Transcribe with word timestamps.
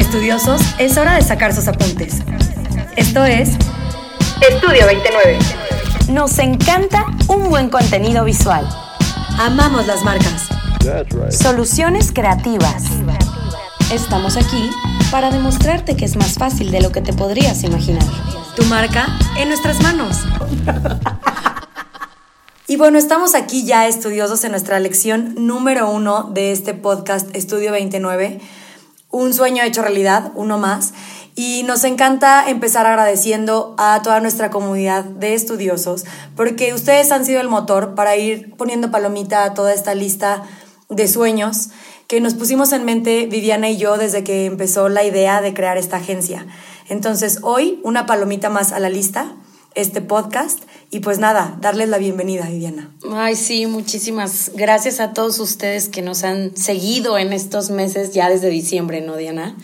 Estudiosos, 0.00 0.62
es 0.78 0.96
hora 0.96 1.14
de 1.14 1.22
sacar 1.22 1.54
sus 1.54 1.68
apuntes. 1.68 2.14
Esto 2.96 3.22
es 3.22 3.50
Estudio 4.40 4.86
29. 4.86 5.38
Nos 6.08 6.38
encanta 6.38 7.04
un 7.28 7.50
buen 7.50 7.68
contenido 7.68 8.24
visual. 8.24 8.66
Amamos 9.38 9.86
las 9.86 10.02
marcas. 10.02 10.48
Soluciones 11.28 12.12
creativas. 12.12 12.84
Estamos 13.92 14.38
aquí 14.38 14.70
para 15.10 15.30
demostrarte 15.30 15.94
que 15.96 16.06
es 16.06 16.16
más 16.16 16.32
fácil 16.32 16.70
de 16.70 16.80
lo 16.80 16.92
que 16.92 17.02
te 17.02 17.12
podrías 17.12 17.62
imaginar. 17.62 18.04
Tu 18.56 18.64
marca 18.64 19.06
en 19.36 19.48
nuestras 19.48 19.80
manos. 19.82 20.16
Y 22.66 22.76
bueno, 22.76 22.98
estamos 22.98 23.34
aquí 23.34 23.66
ya 23.66 23.86
estudiosos 23.86 24.44
en 24.44 24.52
nuestra 24.52 24.80
lección 24.80 25.34
número 25.36 25.90
uno 25.90 26.30
de 26.32 26.52
este 26.52 26.72
podcast 26.72 27.28
Estudio 27.36 27.72
29. 27.72 28.40
Un 29.10 29.34
sueño 29.34 29.62
hecho 29.62 29.82
realidad, 29.82 30.32
uno 30.34 30.58
más. 30.58 30.92
Y 31.34 31.62
nos 31.64 31.84
encanta 31.84 32.48
empezar 32.48 32.86
agradeciendo 32.86 33.74
a 33.78 34.00
toda 34.02 34.20
nuestra 34.20 34.50
comunidad 34.50 35.04
de 35.04 35.34
estudiosos, 35.34 36.04
porque 36.36 36.74
ustedes 36.74 37.10
han 37.12 37.24
sido 37.24 37.40
el 37.40 37.48
motor 37.48 37.94
para 37.94 38.16
ir 38.16 38.54
poniendo 38.56 38.90
palomita 38.90 39.44
a 39.44 39.54
toda 39.54 39.72
esta 39.72 39.94
lista 39.94 40.42
de 40.88 41.08
sueños 41.08 41.70
que 42.08 42.20
nos 42.20 42.34
pusimos 42.34 42.72
en 42.72 42.84
mente 42.84 43.26
Viviana 43.26 43.70
y 43.70 43.76
yo 43.76 43.96
desde 43.96 44.24
que 44.24 44.46
empezó 44.46 44.88
la 44.88 45.04
idea 45.04 45.40
de 45.40 45.54
crear 45.54 45.78
esta 45.78 45.98
agencia. 45.98 46.44
Entonces, 46.88 47.38
hoy 47.42 47.80
una 47.84 48.04
palomita 48.04 48.50
más 48.50 48.72
a 48.72 48.80
la 48.80 48.88
lista 48.88 49.32
este 49.74 50.00
podcast. 50.00 50.60
Y 50.90 51.00
pues 51.00 51.18
nada, 51.18 51.56
darles 51.60 51.88
la 51.88 51.98
bienvenida, 51.98 52.48
Viviana. 52.48 52.90
Ay, 53.12 53.36
sí, 53.36 53.66
muchísimas 53.66 54.52
gracias 54.54 55.00
a 55.00 55.12
todos 55.12 55.38
ustedes 55.38 55.88
que 55.88 56.02
nos 56.02 56.24
han 56.24 56.56
seguido 56.56 57.18
en 57.18 57.32
estos 57.32 57.70
meses, 57.70 58.12
ya 58.12 58.28
desde 58.28 58.48
diciembre, 58.48 59.00
¿no, 59.00 59.16
Diana? 59.16 59.56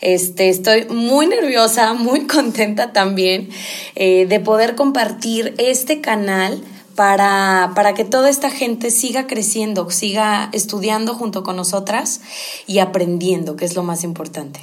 Este, 0.00 0.48
estoy 0.48 0.86
muy 0.86 1.26
nerviosa, 1.26 1.94
muy 1.94 2.26
contenta 2.26 2.92
también 2.92 3.48
eh, 3.94 4.26
de 4.26 4.40
poder 4.40 4.74
compartir 4.74 5.54
este 5.58 6.00
canal 6.00 6.62
para, 6.96 7.72
para 7.74 7.94
que 7.94 8.04
toda 8.04 8.28
esta 8.28 8.50
gente 8.50 8.90
siga 8.90 9.26
creciendo, 9.26 9.90
siga 9.90 10.50
estudiando 10.52 11.14
junto 11.14 11.42
con 11.42 11.56
nosotras 11.56 12.20
y 12.66 12.80
aprendiendo, 12.80 13.56
que 13.56 13.64
es 13.64 13.74
lo 13.74 13.82
más 13.82 14.04
importante. 14.04 14.60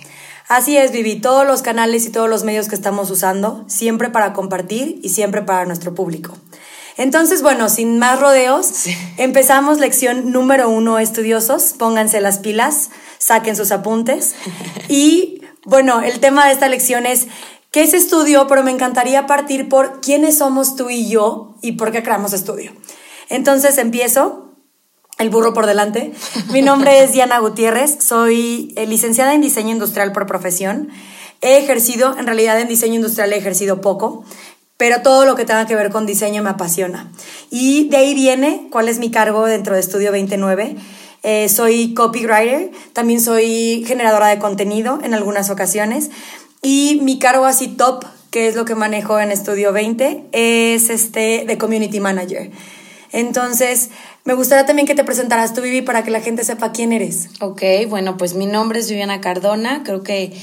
Así 0.49 0.77
es, 0.77 0.91
Vivi, 0.91 1.21
todos 1.21 1.45
los 1.45 1.61
canales 1.61 2.07
y 2.07 2.09
todos 2.09 2.27
los 2.27 2.43
medios 2.43 2.67
que 2.67 2.73
estamos 2.73 3.11
usando, 3.11 3.63
siempre 3.67 4.09
para 4.09 4.33
compartir 4.33 4.99
y 5.03 5.09
siempre 5.09 5.43
para 5.43 5.65
nuestro 5.65 5.93
público. 5.93 6.35
Entonces, 6.97 7.43
bueno, 7.43 7.69
sin 7.69 7.99
más 7.99 8.19
rodeos, 8.19 8.67
empezamos 9.17 9.77
lección 9.77 10.31
número 10.31 10.67
uno, 10.67 10.97
estudiosos, 10.97 11.75
pónganse 11.77 12.19
las 12.19 12.39
pilas, 12.39 12.89
saquen 13.19 13.55
sus 13.55 13.71
apuntes. 13.71 14.33
Y 14.89 15.43
bueno, 15.65 16.01
el 16.01 16.19
tema 16.19 16.47
de 16.47 16.53
esta 16.53 16.67
lección 16.67 17.05
es, 17.05 17.27
¿qué 17.69 17.83
es 17.83 17.93
estudio? 17.93 18.47
Pero 18.47 18.63
me 18.63 18.71
encantaría 18.71 19.27
partir 19.27 19.69
por 19.69 20.01
quiénes 20.01 20.39
somos 20.39 20.75
tú 20.75 20.89
y 20.89 21.07
yo 21.07 21.53
y 21.61 21.73
por 21.73 21.91
qué 21.91 22.01
creamos 22.01 22.33
estudio. 22.33 22.71
Entonces 23.29 23.77
empiezo 23.77 24.48
el 25.19 25.29
burro 25.29 25.53
por 25.53 25.67
delante. 25.67 26.13
Mi 26.51 26.63
nombre 26.63 27.03
es 27.03 27.11
Diana 27.11 27.37
Gutiérrez, 27.39 27.97
soy 28.03 28.73
eh, 28.75 28.87
licenciada 28.87 29.35
en 29.35 29.41
diseño 29.41 29.71
industrial 29.71 30.11
por 30.11 30.25
profesión. 30.25 30.89
He 31.41 31.57
ejercido, 31.57 32.17
en 32.17 32.25
realidad 32.25 32.59
en 32.59 32.67
diseño 32.67 32.95
industrial 32.95 33.31
he 33.31 33.37
ejercido 33.37 33.81
poco, 33.81 34.23
pero 34.77 35.01
todo 35.01 35.25
lo 35.25 35.35
que 35.35 35.45
tenga 35.45 35.67
que 35.67 35.75
ver 35.75 35.91
con 35.91 36.05
diseño 36.05 36.41
me 36.41 36.49
apasiona. 36.49 37.11
Y 37.51 37.89
de 37.89 37.97
ahí 37.97 38.13
viene 38.15 38.67
cuál 38.71 38.87
es 38.89 38.97
mi 38.97 39.11
cargo 39.11 39.45
dentro 39.45 39.75
de 39.75 39.81
Estudio 39.81 40.11
29. 40.11 40.77
Eh, 41.21 41.49
soy 41.49 41.93
copywriter, 41.93 42.71
también 42.93 43.19
soy 43.19 43.83
generadora 43.85 44.27
de 44.27 44.39
contenido 44.39 44.99
en 45.03 45.13
algunas 45.13 45.49
ocasiones. 45.49 46.11
Y 46.61 46.99
mi 47.03 47.19
cargo 47.19 47.45
así 47.45 47.67
top, 47.67 48.05
que 48.31 48.47
es 48.47 48.55
lo 48.55 48.63
que 48.63 48.75
manejo 48.75 49.19
en 49.19 49.31
Estudio 49.31 49.73
20, 49.73 50.27
es 50.31 50.89
este 50.89 51.43
de 51.45 51.57
Community 51.57 51.99
Manager. 51.99 52.49
Entonces, 53.11 53.89
me 54.25 54.33
gustaría 54.33 54.65
también 54.65 54.87
que 54.87 54.95
te 54.95 55.03
presentaras 55.03 55.53
tú, 55.53 55.61
Vivi, 55.61 55.81
para 55.81 56.03
que 56.03 56.11
la 56.11 56.21
gente 56.21 56.43
sepa 56.43 56.71
quién 56.71 56.93
eres. 56.93 57.29
Ok, 57.39 57.61
bueno, 57.87 58.17
pues 58.17 58.35
mi 58.35 58.45
nombre 58.45 58.79
es 58.79 58.89
Viviana 58.89 59.21
Cardona. 59.21 59.83
Creo 59.83 60.03
que 60.03 60.33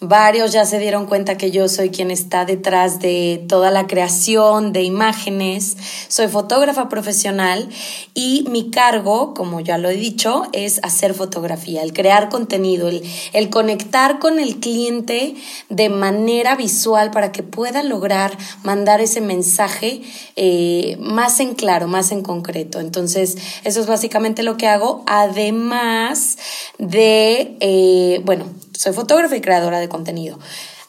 Varios 0.00 0.52
ya 0.52 0.66
se 0.66 0.78
dieron 0.78 1.06
cuenta 1.06 1.38
que 1.38 1.50
yo 1.50 1.70
soy 1.70 1.88
quien 1.88 2.10
está 2.10 2.44
detrás 2.44 3.00
de 3.00 3.42
toda 3.48 3.70
la 3.70 3.86
creación 3.86 4.74
de 4.74 4.82
imágenes. 4.82 5.78
Soy 6.08 6.28
fotógrafa 6.28 6.90
profesional 6.90 7.66
y 8.12 8.44
mi 8.50 8.70
cargo, 8.70 9.32
como 9.32 9.60
ya 9.60 9.78
lo 9.78 9.88
he 9.88 9.96
dicho, 9.96 10.42
es 10.52 10.80
hacer 10.82 11.14
fotografía, 11.14 11.82
el 11.82 11.94
crear 11.94 12.28
contenido, 12.28 12.90
el, 12.90 13.48
conectar 13.48 14.18
con 14.18 14.38
el 14.38 14.56
cliente 14.56 15.34
de 15.70 15.88
manera 15.88 16.56
visual 16.56 17.10
para 17.10 17.32
que 17.32 17.42
pueda 17.42 17.82
lograr 17.82 18.36
mandar 18.64 19.00
ese 19.00 19.22
mensaje 19.22 20.02
eh, 20.36 20.98
más 21.00 21.40
en 21.40 21.54
claro, 21.54 21.88
más 21.88 22.12
en 22.12 22.20
concreto. 22.20 22.80
Entonces, 22.80 23.38
eso 23.64 23.80
es 23.80 23.86
básicamente 23.86 24.42
lo 24.42 24.58
que 24.58 24.66
hago, 24.66 25.04
además 25.06 26.36
de, 26.76 27.56
eh, 27.60 28.20
bueno, 28.26 28.44
soy 28.78 28.92
fotógrafa 28.92 29.36
y 29.36 29.40
creadora 29.40 29.80
de 29.80 29.88
contenido. 29.88 30.38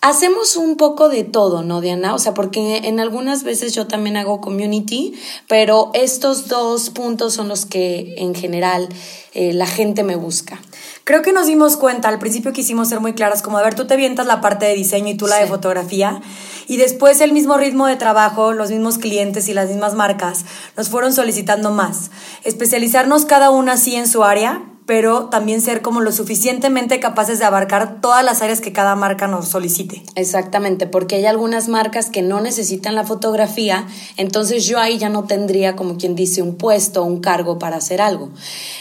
Hacemos 0.02 0.56
un 0.56 0.78
poco 0.78 1.10
de 1.10 1.24
todo, 1.24 1.64
¿no, 1.64 1.82
Diana? 1.82 2.14
O 2.14 2.20
sea, 2.20 2.36
porque 2.36 2.78
en 2.84 3.00
algunas 3.00 3.44
veces 3.44 3.74
yo 3.74 3.88
también 3.88 4.16
hago 4.16 4.42
community, 4.42 5.16
pero 5.48 5.90
estos 5.96 6.48
dos 6.48 6.92
puntos 6.92 7.34
son 7.34 7.48
los 7.48 7.66
que 7.66 8.14
en 8.18 8.36
general 8.36 8.90
eh, 9.34 9.54
la 9.54 9.66
gente 9.66 10.04
me 10.04 10.16
busca. 10.16 10.62
Creo 11.04 11.24
que 11.24 11.34
nos 11.34 11.48
dimos 11.48 11.78
cuenta, 11.78 12.10
al 12.10 12.20
principio 12.20 12.54
quisimos 12.54 12.90
ser 12.90 13.00
muy 13.00 13.14
claras, 13.14 13.42
como, 13.42 13.58
a 13.58 13.64
ver, 13.64 13.74
tú 13.74 13.88
te 13.88 13.96
vientas 13.96 14.28
la 14.28 14.40
parte 14.40 14.68
de 14.68 14.76
diseño 14.76 15.10
y 15.10 15.18
tú 15.18 15.26
la 15.26 15.38
de 15.38 15.48
fotografía, 15.48 16.22
y 16.68 16.78
después 16.78 17.20
el 17.20 17.34
mismo 17.34 17.58
ritmo 17.58 17.88
de 17.88 17.96
trabajo, 17.96 18.54
los 18.54 18.70
mismos 18.70 19.00
clientes 19.00 19.50
y 19.50 19.54
las 19.54 19.68
mismas 19.68 19.96
marcas 19.96 20.46
nos 20.76 20.90
fueron 20.90 21.12
solicitando 21.12 21.72
más. 21.72 22.12
Especializarnos 22.44 23.26
cada 23.26 23.50
una 23.50 23.74
así 23.74 23.96
en 23.96 24.08
su 24.08 24.24
área 24.24 24.64
pero 24.88 25.26
también 25.26 25.62
ser 25.62 25.82
como 25.82 26.00
lo 26.00 26.14
suficientemente 26.14 27.02
capaces 27.02 27.40
de 27.40 27.46
abarcar 27.46 28.00
todas 28.00 28.24
las 28.24 28.42
áreas 28.42 28.62
que 28.62 28.72
cada 28.72 28.96
marca 28.96 29.28
nos 29.28 29.50
solicite. 29.50 30.02
Exactamente, 30.16 30.88
porque 30.88 31.18
hay 31.18 31.26
algunas 31.26 31.68
marcas 31.68 32.10
que 32.10 32.22
no 32.22 32.40
necesitan 32.40 32.96
la 32.96 33.04
fotografía, 33.04 33.86
entonces 34.16 34.66
yo 34.66 34.80
ahí 34.80 34.98
ya 34.98 35.10
no 35.10 35.26
tendría, 35.26 35.76
como 35.76 35.98
quien 35.98 36.16
dice, 36.16 36.42
un 36.42 36.56
puesto, 36.56 37.04
un 37.04 37.20
cargo 37.20 37.60
para 37.60 37.76
hacer 37.76 38.02
algo. 38.02 38.30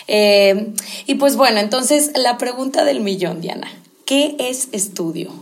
Eh, 0.06 0.72
y 1.06 1.16
pues 1.16 1.34
bueno, 1.34 1.58
entonces 1.58 2.12
la 2.14 2.38
pregunta 2.38 2.84
del 2.84 3.00
millón, 3.00 3.40
Diana, 3.40 3.68
¿qué 4.04 4.36
es 4.38 4.68
estudio? 4.70 5.32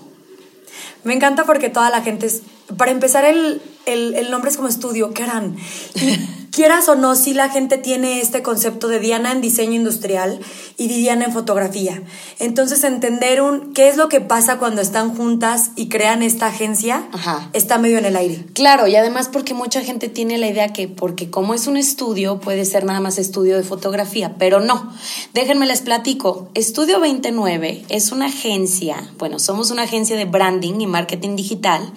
Me 1.05 1.13
encanta 1.13 1.45
porque 1.45 1.69
toda 1.69 1.91
la 1.91 2.01
gente 2.01 2.25
es, 2.25 2.41
para 2.79 2.91
empezar 2.91 3.27
el, 3.27 3.61
el, 3.85 4.31
nombre 4.31 4.51
es 4.51 4.57
como 4.57 4.69
estudio, 4.69 5.13
¿qué 5.13 5.25
harán? 5.25 5.57
quieras 6.55 6.89
o 6.89 6.95
no, 6.95 7.17
sí 7.17 7.35
la 7.35 7.49
gente 7.49 7.79
tiene 7.79 8.21
este 8.21 8.43
concepto 8.43 8.89
de 8.89 9.01
Diana 9.01 9.33
en 9.33 9.41
diseño 9.41 9.75
industrial 9.75 10.39
y 10.77 10.89
Diana 10.89 11.27
en 11.27 11.33
fotografía. 11.33 12.03
Entonces, 12.39 12.85
entender 12.85 13.43
un 13.43 13.73
qué 13.75 13.89
es 13.89 13.97
lo 13.97 14.09
que 14.09 14.21
pasa 14.21 14.59
cuando 14.59 14.81
están 14.81 15.15
juntas 15.15 15.73
y 15.75 15.89
crean 15.89 16.23
esta 16.23 16.47
agencia 16.47 17.05
está 17.53 17.79
medio 17.79 17.99
en 17.99 18.05
el 18.05 18.17
aire. 18.17 18.45
Claro, 18.55 18.87
y 18.87 18.97
además 18.97 19.29
porque 19.33 19.55
mucha 19.55 19.81
gente 19.81 20.09
tiene 20.09 20.39
la 20.39 20.47
idea 20.47 20.73
que 20.73 20.87
porque 20.89 21.31
como 21.31 21.55
es 21.55 21.67
un 21.67 21.77
estudio, 21.77 22.39
puede 22.39 22.65
ser 22.65 22.85
nada 22.85 23.01
más 23.01 23.19
estudio 23.19 23.57
de 23.57 23.63
fotografía, 23.65 24.35
pero 24.39 24.61
no. 24.61 24.93
Déjenme 25.33 25.67
les 25.67 25.83
platico. 25.83 26.49
Estudio 26.55 27.01
29 27.01 27.85
es 27.89 28.13
una 28.13 28.27
agencia, 28.27 29.11
bueno, 29.19 29.39
somos 29.39 29.71
una 29.71 29.83
agencia 29.83 30.17
de 30.17 30.25
branding 30.25 30.81
y 30.81 30.87
marketing 30.87 31.37
digital 31.37 31.93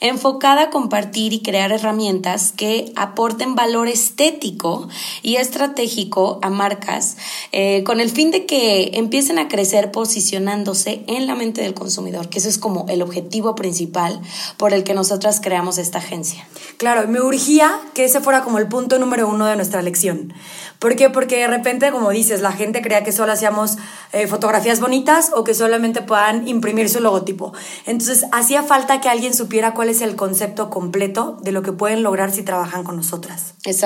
enfocada 0.00 0.64
a 0.64 0.70
compartir 0.70 1.32
y 1.32 1.42
crear 1.42 1.72
herramientas 1.72 2.52
que 2.52 2.92
aporten 2.96 3.54
valor 3.54 3.88
estético 3.96 4.88
y 5.22 5.36
estratégico 5.36 6.38
a 6.42 6.50
marcas 6.50 7.16
eh, 7.52 7.82
con 7.84 7.98
el 8.00 8.10
fin 8.10 8.30
de 8.30 8.46
que 8.46 8.90
empiecen 8.94 9.38
a 9.38 9.48
crecer 9.48 9.90
posicionándose 9.90 11.02
en 11.06 11.26
la 11.26 11.34
mente 11.34 11.62
del 11.62 11.74
consumidor, 11.74 12.28
que 12.28 12.38
eso 12.38 12.48
es 12.48 12.58
como 12.58 12.84
el 12.88 13.00
objetivo 13.02 13.54
principal 13.54 14.20
por 14.58 14.74
el 14.74 14.84
que 14.84 14.94
nosotras 14.94 15.40
creamos 15.42 15.78
esta 15.78 15.98
agencia. 15.98 16.46
Claro, 16.76 17.08
me 17.08 17.20
urgía 17.20 17.80
que 17.94 18.04
ese 18.04 18.20
fuera 18.20 18.44
como 18.44 18.58
el 18.58 18.68
punto 18.68 18.98
número 18.98 19.28
uno 19.28 19.46
de 19.46 19.56
nuestra 19.56 19.80
lección. 19.80 20.34
¿Por 20.78 20.94
qué? 20.94 21.08
Porque 21.08 21.38
de 21.38 21.46
repente, 21.46 21.90
como 21.90 22.10
dices, 22.10 22.42
la 22.42 22.52
gente 22.52 22.82
crea 22.82 23.02
que 23.02 23.12
solo 23.12 23.32
hacíamos 23.32 23.78
eh, 24.12 24.26
fotografías 24.26 24.80
bonitas 24.80 25.30
o 25.34 25.42
que 25.42 25.54
solamente 25.54 26.02
puedan 26.02 26.46
imprimir 26.46 26.90
su 26.90 27.00
logotipo. 27.00 27.54
Entonces, 27.86 28.26
hacía 28.32 28.62
falta 28.62 29.00
que 29.00 29.08
alguien 29.08 29.32
supiera 29.32 29.72
cuál 29.72 29.88
es 29.88 30.02
el 30.02 30.16
concepto 30.16 30.68
completo 30.68 31.38
de 31.42 31.52
lo 31.52 31.62
que 31.62 31.72
pueden 31.72 32.02
lograr 32.02 32.30
si 32.30 32.42
trabajan 32.42 32.84
con 32.84 32.96
nosotras. 32.96 33.54
Exacto. 33.64 33.85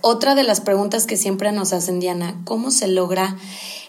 Otra 0.00 0.34
de 0.34 0.44
las 0.44 0.60
preguntas 0.60 1.06
que 1.06 1.16
siempre 1.16 1.52
nos 1.52 1.72
hacen, 1.72 2.00
Diana, 2.00 2.40
¿cómo 2.44 2.70
se 2.70 2.88
logra 2.88 3.36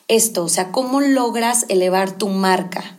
esto? 0.07 0.43
O 0.43 0.49
sea, 0.49 0.71
¿cómo 0.71 1.01
logras 1.01 1.65
elevar 1.69 2.11
tu 2.11 2.29
marca? 2.29 2.97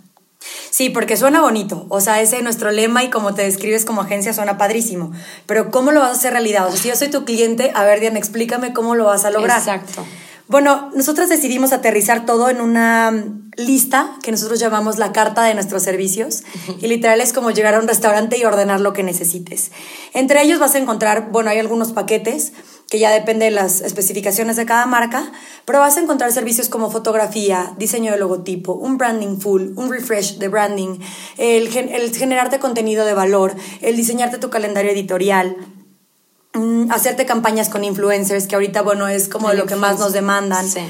Sí, 0.70 0.88
porque 0.88 1.16
suena 1.16 1.40
bonito. 1.40 1.86
O 1.88 2.00
sea, 2.00 2.20
ese 2.20 2.38
es 2.38 2.42
nuestro 2.42 2.70
lema 2.70 3.04
y 3.04 3.10
como 3.10 3.34
te 3.34 3.42
describes 3.42 3.84
como 3.84 4.00
agencia 4.00 4.32
suena 4.32 4.58
padrísimo. 4.58 5.12
Pero 5.46 5.70
¿cómo 5.70 5.92
lo 5.92 6.00
vas 6.00 6.10
a 6.10 6.12
hacer 6.12 6.32
realidad? 6.32 6.66
O 6.66 6.70
sea, 6.70 6.80
si 6.80 6.88
yo 6.88 6.96
soy 6.96 7.08
tu 7.08 7.24
cliente, 7.24 7.72
a 7.74 7.84
ver, 7.84 8.00
Diana, 8.00 8.18
explícame 8.18 8.72
cómo 8.72 8.94
lo 8.94 9.04
vas 9.04 9.24
a 9.24 9.30
lograr. 9.30 9.58
Exacto. 9.58 10.04
Bueno, 10.48 10.90
nosotros 10.94 11.28
decidimos 11.28 11.72
aterrizar 11.72 12.26
todo 12.26 12.48
en 12.50 12.60
una 12.60 13.12
lista 13.56 14.16
que 14.22 14.30
nosotros 14.30 14.58
llamamos 14.58 14.98
la 14.98 15.12
carta 15.12 15.42
de 15.42 15.54
nuestros 15.54 15.82
servicios 15.82 16.42
y 16.80 16.86
literal 16.86 17.20
es 17.20 17.32
como 17.32 17.50
llegar 17.50 17.74
a 17.74 17.80
un 17.80 17.88
restaurante 17.88 18.38
y 18.38 18.44
ordenar 18.44 18.80
lo 18.80 18.92
que 18.92 19.02
necesites. 19.02 19.72
Entre 20.14 20.42
ellos 20.42 20.58
vas 20.58 20.74
a 20.74 20.78
encontrar, 20.78 21.30
bueno, 21.30 21.50
hay 21.50 21.58
algunos 21.58 21.92
paquetes 21.92 22.52
que 22.88 22.98
ya 22.98 23.10
depende 23.10 23.46
de 23.46 23.50
las 23.50 23.80
especificaciones 23.80 24.56
de 24.56 24.66
cada 24.66 24.86
marca, 24.86 25.32
pero 25.64 25.80
vas 25.80 25.96
a 25.96 26.00
encontrar 26.00 26.32
servicios 26.32 26.68
como 26.68 26.90
fotografía, 26.90 27.74
diseño 27.78 28.12
de 28.12 28.18
logotipo, 28.18 28.72
un 28.72 28.98
branding 28.98 29.38
full, 29.38 29.72
un 29.76 29.90
refresh 29.90 30.38
de 30.38 30.48
branding, 30.48 30.98
el, 31.38 31.74
el 31.76 32.14
generarte 32.14 32.58
contenido 32.58 33.04
de 33.06 33.14
valor, 33.14 33.54
el 33.80 33.96
diseñarte 33.96 34.38
tu 34.38 34.50
calendario 34.50 34.90
editorial, 34.90 35.56
mm, 36.54 36.90
hacerte 36.90 37.24
campañas 37.24 37.68
con 37.68 37.84
influencers, 37.84 38.46
que 38.46 38.56
ahorita, 38.56 38.82
bueno, 38.82 39.08
es 39.08 39.28
como 39.28 39.52
lo 39.52 39.66
que 39.66 39.76
más 39.76 39.98
nos 39.98 40.12
demandan. 40.12 40.68
Sí 40.68 40.80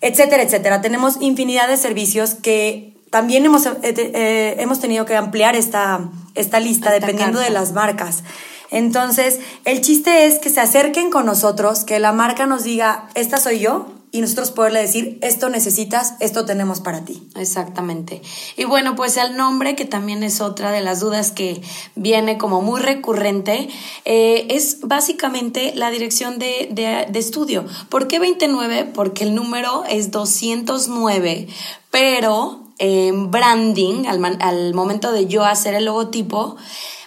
etcétera, 0.00 0.42
etcétera. 0.42 0.80
Tenemos 0.80 1.16
infinidad 1.20 1.68
de 1.68 1.76
servicios 1.76 2.34
que 2.34 2.94
también 3.10 3.44
hemos, 3.44 3.66
eh, 3.66 3.74
eh, 3.82 4.56
hemos 4.58 4.80
tenido 4.80 5.04
que 5.04 5.16
ampliar 5.16 5.56
esta, 5.56 6.08
esta 6.34 6.60
lista 6.60 6.92
dependiendo 6.92 7.40
de 7.40 7.50
las 7.50 7.72
marcas. 7.72 8.22
Entonces, 8.70 9.40
el 9.64 9.80
chiste 9.80 10.26
es 10.26 10.38
que 10.38 10.48
se 10.48 10.60
acerquen 10.60 11.10
con 11.10 11.26
nosotros, 11.26 11.84
que 11.84 11.98
la 11.98 12.12
marca 12.12 12.46
nos 12.46 12.62
diga, 12.62 13.08
esta 13.14 13.38
soy 13.38 13.58
yo, 13.58 13.88
y 14.12 14.20
nosotros 14.20 14.50
poderle 14.50 14.80
decir, 14.80 15.18
esto 15.22 15.48
necesitas, 15.48 16.14
esto 16.20 16.44
tenemos 16.44 16.80
para 16.80 17.04
ti. 17.04 17.22
Exactamente. 17.36 18.22
Y 18.56 18.64
bueno, 18.64 18.96
pues 18.96 19.16
el 19.16 19.36
nombre, 19.36 19.76
que 19.76 19.84
también 19.84 20.24
es 20.24 20.40
otra 20.40 20.72
de 20.72 20.80
las 20.80 21.00
dudas 21.00 21.30
que 21.30 21.62
viene 21.94 22.36
como 22.36 22.60
muy 22.60 22.80
recurrente, 22.80 23.68
eh, 24.04 24.46
es 24.50 24.80
básicamente 24.82 25.72
la 25.76 25.90
dirección 25.90 26.38
de, 26.38 26.68
de, 26.72 27.18
estudio. 27.18 27.66
¿Por 27.88 28.08
qué 28.08 28.18
29? 28.18 28.86
Porque 28.86 29.24
el 29.24 29.34
número 29.34 29.84
es 29.88 30.10
209, 30.10 31.46
pero 31.90 32.64
en 32.78 33.30
branding, 33.30 34.06
al, 34.06 34.38
al 34.40 34.74
momento 34.74 35.12
de 35.12 35.26
yo 35.26 35.44
hacer 35.44 35.74
el 35.74 35.84
logotipo, 35.84 36.56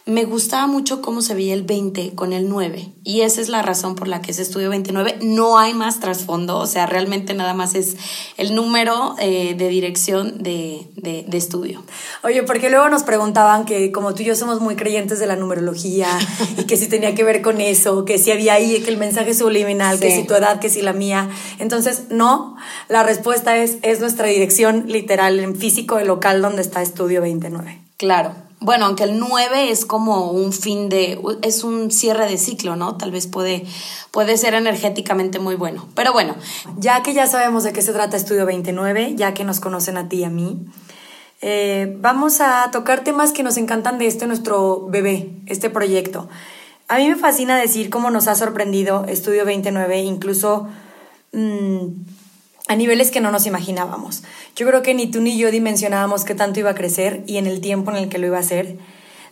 me 0.06 0.26
gustaba 0.26 0.68
mucho 0.68 1.02
cómo 1.02 1.22
se 1.22 1.34
veía 1.34 1.54
el 1.54 1.64
20 1.64 2.14
con 2.14 2.34
el 2.34 2.50
9 2.50 2.90
y 3.06 3.22
esa 3.22 3.40
es 3.40 3.48
la 3.48 3.62
razón 3.62 3.96
por 3.96 4.10
la 4.10 4.22
que 4.22 4.34
se 4.34 4.42
estudio 4.42 4.70
29. 4.70 5.20
No 5.22 5.58
hay 5.58 5.74
más 5.74 6.02
trasfondo, 6.02 6.58
o 6.58 6.68
sea, 6.68 6.86
realmente 6.88 7.34
nada 7.34 7.54
más 7.54 7.74
es 7.74 7.96
el 8.36 8.54
número 8.54 9.16
eh, 9.20 9.56
de 9.58 9.70
dirección 9.70 10.44
de, 10.44 10.88
de, 10.98 11.24
de, 11.26 11.38
estudio. 11.38 11.84
Oye, 12.22 12.44
porque 12.44 12.70
luego 12.70 12.90
nos 12.90 13.04
preguntaban 13.04 13.64
que 13.64 13.94
como 13.94 14.14
tú 14.14 14.24
y 14.24 14.26
yo 14.26 14.36
somos 14.36 14.60
muy 14.60 14.76
creyentes 14.76 15.20
de 15.20 15.28
la 15.28 15.38
numerología 15.38 16.10
y 16.58 16.66
que 16.66 16.76
si 16.76 16.88
tenía 16.88 17.16
que 17.16 17.24
ver 17.24 17.42
con 17.42 17.62
eso, 17.62 18.04
que 18.04 18.18
si 18.18 18.32
había 18.32 18.56
ahí, 18.56 18.82
que 18.82 18.92
el 18.92 18.98
mensaje 18.98 19.34
subliminal, 19.34 20.02
que 20.02 20.12
si 20.14 20.28
tu 20.28 20.34
edad, 20.34 20.60
que 20.60 20.70
si 20.70 20.82
la 20.82 20.92
mía. 20.92 21.30
Entonces, 21.60 22.08
no, 22.10 22.58
la 22.90 23.04
respuesta 23.04 23.56
es, 23.56 23.78
es 23.84 24.02
nuestra 24.02 24.28
dirección 24.28 24.84
literal 24.88 25.40
en 25.40 25.56
físico, 25.56 25.98
el 25.98 26.08
local 26.08 26.42
donde 26.42 26.62
está 26.62 26.82
estudio 26.82 27.22
29. 27.22 27.80
Claro, 27.98 28.36
bueno, 28.64 28.86
aunque 28.86 29.04
el 29.04 29.20
9 29.20 29.70
es 29.72 29.86
como 29.86 30.32
un 30.32 30.54
fin 30.54 30.88
de, 30.88 31.22
es 31.42 31.64
un 31.64 31.92
cierre 31.92 32.28
de 32.30 32.38
ciclo, 32.38 32.76
¿no? 32.78 32.96
Tal 32.98 33.12
vez 33.12 33.28
puede, 33.28 33.66
puede 34.12 34.38
ser 34.38 34.54
energéticamente 34.54 35.38
muy 35.38 35.56
bueno. 35.56 35.88
Pero 35.96 36.14
bueno. 36.14 36.36
Ya 36.78 37.04
que 37.04 37.14
ya 37.14 37.28
sabemos 37.28 37.64
de 37.64 37.74
qué 37.74 37.82
se 37.82 37.92
trata 37.92 38.16
Estudio 38.16 38.46
29, 38.46 39.16
ya 39.16 39.34
que 39.34 39.44
nos 39.44 39.60
conocen 39.60 39.98
a 39.98 40.08
ti 40.08 40.20
y 40.20 40.24
a 40.24 40.30
mí, 40.30 40.58
eh, 41.42 41.94
vamos 42.00 42.40
a 42.40 42.72
tocar 42.72 43.04
temas 43.04 43.34
que 43.34 43.44
nos 43.44 43.58
encantan 43.58 43.98
de 43.98 44.08
este 44.08 44.28
nuestro 44.28 44.88
bebé, 44.88 45.30
este 45.48 45.70
proyecto. 45.70 46.30
A 46.88 46.98
mí 46.98 47.10
me 47.10 47.16
fascina 47.16 47.58
decir 47.58 47.90
cómo 47.90 48.12
nos 48.12 48.28
ha 48.28 48.36
sorprendido 48.36 49.06
Estudio 49.08 49.46
29, 49.46 50.00
incluso... 50.00 50.68
Mm, 51.34 51.88
a 52.68 52.76
niveles 52.76 53.12
que 53.12 53.22
no 53.22 53.32
nos 53.32 53.46
imaginábamos. 53.46 54.24
Yo 54.56 54.66
creo 54.68 54.82
que 54.82 54.94
ni 54.94 55.08
tú 55.08 55.22
ni 55.22 55.38
yo 55.38 55.52
dimensionábamos 55.52 56.24
qué 56.24 56.36
tanto 56.36 56.60
iba 56.60 56.72
a 56.72 56.76
crecer 56.76 57.24
y 57.28 57.38
en 57.38 57.48
el 57.48 57.62
tiempo 57.62 57.92
en 57.92 57.98
el 57.98 58.10
que 58.10 58.18
lo 58.18 58.28
iba 58.28 58.38
a 58.38 58.42
hacer. 58.42 58.78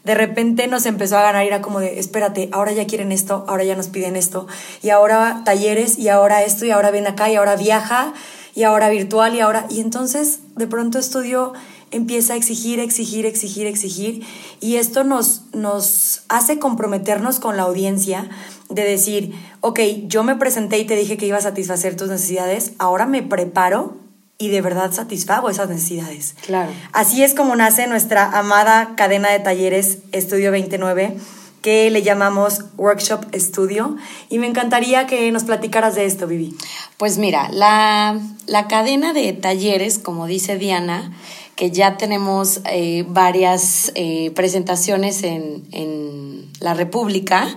De 0.03 0.15
repente 0.15 0.67
nos 0.67 0.85
empezó 0.85 1.17
a 1.17 1.21
ganar, 1.21 1.45
era 1.45 1.61
como 1.61 1.79
de, 1.79 1.99
espérate, 1.99 2.49
ahora 2.51 2.71
ya 2.71 2.87
quieren 2.87 3.11
esto, 3.11 3.45
ahora 3.47 3.63
ya 3.63 3.75
nos 3.75 3.87
piden 3.87 4.15
esto, 4.15 4.47
y 4.81 4.89
ahora 4.89 5.43
talleres, 5.45 5.99
y 5.99 6.09
ahora 6.09 6.43
esto, 6.43 6.65
y 6.65 6.71
ahora 6.71 6.89
ven 6.89 7.05
acá, 7.05 7.29
y 7.29 7.35
ahora 7.35 7.55
viaja, 7.55 8.13
y 8.55 8.63
ahora 8.63 8.89
virtual, 8.89 9.35
y 9.35 9.41
ahora... 9.41 9.67
Y 9.69 9.79
entonces 9.79 10.39
de 10.55 10.65
pronto 10.65 10.97
estudio 10.97 11.53
empieza 11.91 12.33
a 12.33 12.35
exigir, 12.35 12.79
exigir, 12.79 13.27
exigir, 13.27 13.67
exigir, 13.67 14.25
y 14.59 14.77
esto 14.77 15.03
nos, 15.03 15.43
nos 15.53 16.23
hace 16.29 16.57
comprometernos 16.57 17.39
con 17.39 17.55
la 17.55 17.63
audiencia 17.63 18.27
de 18.71 18.83
decir, 18.83 19.33
ok, 19.61 19.79
yo 20.07 20.23
me 20.23 20.35
presenté 20.35 20.79
y 20.79 20.85
te 20.85 20.95
dije 20.95 21.17
que 21.17 21.25
iba 21.25 21.37
a 21.37 21.41
satisfacer 21.41 21.95
tus 21.95 22.09
necesidades, 22.09 22.73
ahora 22.79 23.05
me 23.05 23.21
preparo 23.23 23.97
y 24.37 24.49
de 24.49 24.61
verdad 24.61 24.91
satisfago 24.91 25.49
esas 25.49 25.69
necesidades. 25.69 26.35
Claro. 26.45 26.71
Así 26.93 27.23
es 27.23 27.33
como 27.33 27.55
nace 27.55 27.87
nuestra 27.87 28.37
amada 28.37 28.93
cadena 28.95 29.29
de 29.29 29.39
talleres 29.39 29.99
Estudio 30.11 30.51
29 30.51 31.15
que 31.61 31.91
le 31.91 32.01
llamamos 32.01 32.65
Workshop 32.77 33.35
Studio. 33.35 33.95
Y 34.29 34.39
me 34.39 34.47
encantaría 34.47 35.07
que 35.07 35.31
nos 35.31 35.43
platicaras 35.43 35.95
de 35.95 36.05
esto, 36.05 36.27
Vivi. 36.27 36.55
Pues 36.97 37.17
mira, 37.17 37.49
la, 37.49 38.19
la 38.47 38.67
cadena 38.67 39.13
de 39.13 39.31
talleres, 39.33 39.99
como 39.99 40.25
dice 40.25 40.57
Diana, 40.57 41.11
que 41.61 41.69
ya 41.69 41.95
tenemos 41.95 42.61
eh, 42.65 43.05
varias 43.07 43.91
eh, 43.93 44.31
presentaciones 44.31 45.21
en, 45.21 45.63
en 45.71 46.51
la 46.59 46.73
República, 46.73 47.55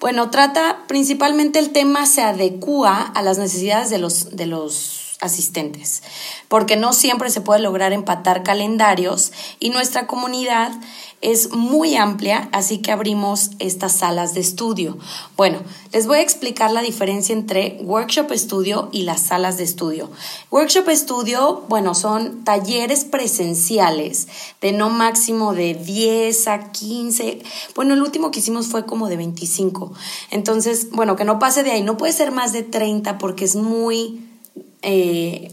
bueno, 0.00 0.30
trata 0.30 0.82
principalmente 0.88 1.60
el 1.60 1.70
tema 1.70 2.06
se 2.06 2.22
adecua 2.22 3.02
a 3.02 3.22
las 3.22 3.38
necesidades 3.38 3.88
de 3.88 3.98
los, 3.98 4.34
de 4.34 4.46
los 4.46 5.16
asistentes, 5.20 6.02
porque 6.48 6.74
no 6.74 6.92
siempre 6.92 7.30
se 7.30 7.40
puede 7.40 7.60
lograr 7.60 7.92
empatar 7.92 8.42
calendarios 8.42 9.32
y 9.60 9.70
nuestra 9.70 10.08
comunidad 10.08 10.72
es 11.22 11.52
muy 11.52 11.96
amplia, 11.96 12.48
así 12.52 12.78
que 12.78 12.92
abrimos 12.92 13.50
estas 13.58 13.92
salas 13.92 14.34
de 14.34 14.40
estudio. 14.40 14.98
Bueno, 15.36 15.58
les 15.92 16.06
voy 16.06 16.18
a 16.18 16.22
explicar 16.22 16.70
la 16.70 16.82
diferencia 16.82 17.32
entre 17.32 17.78
workshop 17.82 18.32
estudio 18.32 18.90
y 18.92 19.02
las 19.02 19.22
salas 19.22 19.56
de 19.56 19.64
estudio. 19.64 20.10
Workshop 20.50 20.88
estudio, 20.90 21.64
bueno, 21.68 21.94
son 21.94 22.44
talleres 22.44 23.04
presenciales 23.04 24.28
de 24.60 24.72
no 24.72 24.90
máximo 24.90 25.54
de 25.54 25.74
10 25.74 26.48
a 26.48 26.70
15. 26.70 27.42
Bueno, 27.74 27.94
el 27.94 28.02
último 28.02 28.30
que 28.30 28.40
hicimos 28.40 28.68
fue 28.68 28.84
como 28.84 29.08
de 29.08 29.16
25. 29.16 29.92
Entonces, 30.30 30.90
bueno, 30.90 31.16
que 31.16 31.24
no 31.24 31.38
pase 31.38 31.62
de 31.62 31.72
ahí. 31.72 31.82
No 31.82 31.96
puede 31.96 32.12
ser 32.12 32.30
más 32.30 32.52
de 32.52 32.62
30 32.62 33.18
porque 33.18 33.44
es 33.44 33.56
muy... 33.56 34.20
Eh, 34.82 35.52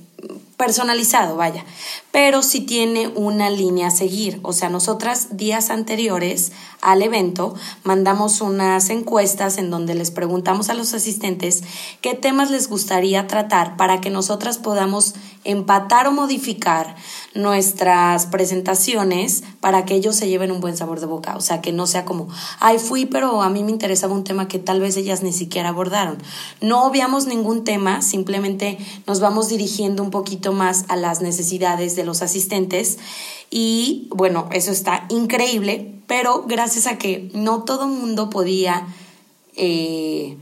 personalizado, 0.58 1.36
vaya, 1.36 1.66
pero 2.12 2.44
sí 2.44 2.62
tiene 2.62 3.08
una 3.08 3.50
línea 3.50 3.88
a 3.88 3.92
seguir. 3.92 4.40
O 4.44 4.54
sea, 4.54 4.70
nosotras 4.70 5.36
días 5.36 5.70
anteriores 5.70 6.52
al 6.82 7.02
evento 7.02 7.56
mandamos 7.84 8.42
unas 8.42 8.90
encuestas 8.90 9.58
en 9.58 9.70
donde 9.70 9.96
les 9.96 10.12
preguntamos 10.12 10.70
a 10.70 10.74
los 10.74 10.94
asistentes 10.94 11.64
qué 12.02 12.14
temas 12.14 12.52
les 12.52 12.70
gustaría 12.70 13.28
tratar 13.28 13.78
para 13.78 14.02
que 14.02 14.10
nosotras 14.10 14.58
podamos 14.58 15.16
empatar 15.46 16.08
o 16.08 16.12
modificar 16.12 16.96
nuestras 17.34 18.28
presentaciones 18.28 19.44
para 19.60 19.86
que 19.86 19.96
ellos 19.96 20.16
se 20.16 20.28
lleven 20.28 20.52
un 20.52 20.62
buen 20.62 20.78
sabor 20.78 21.00
de 21.00 21.06
boca. 21.06 21.36
O 21.36 21.42
sea, 21.42 21.62
que 21.62 21.72
no 21.72 21.88
sea 21.88 22.06
como, 22.06 22.28
ay, 22.60 22.80
fui, 22.80 23.06
pero 23.06 23.42
a 23.42 23.50
mí 23.50 23.64
me 23.64 23.72
interesaba 23.72 24.14
un 24.14 24.24
tema 24.24 24.48
que 24.48 24.60
tal 24.60 24.80
vez 24.80 24.98
ellas 24.98 25.24
ni 25.24 25.34
siquiera 25.34 25.70
abordaron. 25.70 26.18
No 26.62 26.86
obviamos 26.86 27.28
ningún 27.28 27.64
tema, 27.64 28.02
simplemente 28.02 28.78
nos 29.08 29.20
vamos 29.20 29.50
dirigiendo 29.50 30.04
un 30.04 30.12
poquito 30.12 30.43
más 30.52 30.86
a 30.90 30.96
las 30.96 31.22
necesidades 31.22 31.96
de 31.96 32.04
los 32.04 32.22
asistentes 32.22 32.98
y 33.50 34.08
bueno, 34.10 34.50
eso 34.52 34.72
está 34.72 35.06
increíble, 35.10 35.94
pero 36.08 36.44
gracias 36.48 36.88
a 36.88 36.98
que 36.98 37.30
no 37.34 37.64
todo 37.64 37.88
mundo 37.88 38.30
podía... 38.30 38.88
Eh, 39.56 40.38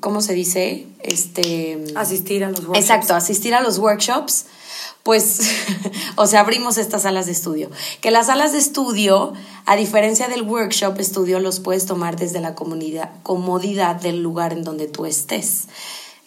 ¿cómo 0.00 0.20
se 0.20 0.34
dice? 0.34 0.86
Este, 1.00 1.84
asistir 1.94 2.42
a 2.42 2.50
los 2.50 2.60
workshops. 2.60 2.78
Exacto, 2.78 3.14
asistir 3.14 3.54
a 3.54 3.60
los 3.60 3.78
workshops 3.78 4.46
pues, 5.02 5.40
o 6.16 6.26
sea, 6.26 6.40
abrimos 6.40 6.78
estas 6.78 7.02
salas 7.02 7.26
de 7.26 7.32
estudio. 7.32 7.70
Que 8.00 8.10
las 8.10 8.26
salas 8.26 8.52
de 8.52 8.58
estudio, 8.58 9.32
a 9.66 9.76
diferencia 9.76 10.28
del 10.28 10.42
workshop 10.42 10.98
estudio, 11.00 11.40
los 11.40 11.60
puedes 11.60 11.86
tomar 11.86 12.16
desde 12.16 12.40
la 12.40 12.54
comunidad, 12.54 13.10
comodidad 13.22 13.96
del 13.96 14.22
lugar 14.22 14.52
en 14.52 14.64
donde 14.64 14.86
tú 14.86 15.06
estés. 15.06 15.68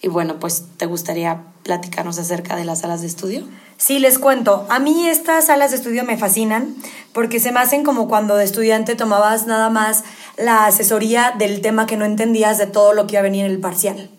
Y 0.05 0.07
bueno, 0.07 0.35
pues, 0.39 0.65
¿te 0.77 0.85
gustaría 0.85 1.45
platicarnos 1.63 2.19
acerca 2.19 2.55
de 2.55 2.63
las 2.63 2.81
salas 2.81 3.01
de 3.01 3.07
estudio? 3.07 3.43
Sí, 3.77 3.97
les 3.97 4.19
cuento. 4.19 4.67
A 4.69 4.77
mí 4.77 5.07
estas 5.07 5.47
salas 5.47 5.71
de 5.71 5.77
estudio 5.77 6.03
me 6.03 6.15
fascinan 6.15 6.75
porque 7.11 7.39
se 7.39 7.51
me 7.51 7.59
hacen 7.59 7.83
como 7.83 8.07
cuando 8.07 8.35
de 8.35 8.43
estudiante 8.43 8.93
tomabas 8.93 9.47
nada 9.47 9.71
más 9.71 10.03
la 10.37 10.67
asesoría 10.67 11.33
del 11.39 11.59
tema 11.61 11.87
que 11.87 11.97
no 11.97 12.05
entendías 12.05 12.59
de 12.59 12.67
todo 12.67 12.93
lo 12.93 13.07
que 13.07 13.13
iba 13.13 13.21
a 13.21 13.23
venir 13.23 13.45
en 13.45 13.51
el 13.51 13.59
parcial. 13.59 14.11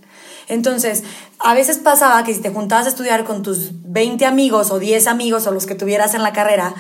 Entonces, 0.49 1.05
a 1.39 1.55
veces 1.55 1.79
pasaba 1.79 2.25
que 2.25 2.35
si 2.35 2.41
te 2.41 2.51
juntabas 2.51 2.87
a 2.87 2.89
estudiar 2.89 3.23
con 3.23 3.45
tus 3.45 3.71
20 3.85 4.27
amigos 4.27 4.73
o 4.73 4.81
10 4.81 5.07
amigos 5.07 5.47
o 5.47 5.53
los 5.53 5.67
que 5.67 5.77
tuvieras 5.77 6.17
en 6.17 6.25
la 6.25 6.33
carrera, 6.33 6.75